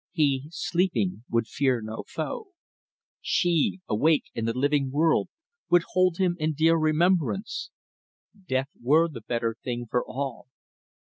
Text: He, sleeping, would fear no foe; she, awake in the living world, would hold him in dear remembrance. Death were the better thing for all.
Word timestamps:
He, 0.11 0.45
sleeping, 0.49 1.25
would 1.29 1.45
fear 1.45 1.79
no 1.79 2.03
foe; 2.07 2.47
she, 3.21 3.81
awake 3.87 4.31
in 4.33 4.45
the 4.45 4.57
living 4.57 4.89
world, 4.89 5.29
would 5.69 5.83
hold 5.91 6.17
him 6.17 6.35
in 6.39 6.53
dear 6.55 6.75
remembrance. 6.75 7.69
Death 8.47 8.71
were 8.81 9.07
the 9.07 9.21
better 9.21 9.57
thing 9.63 9.85
for 9.85 10.03
all. 10.03 10.47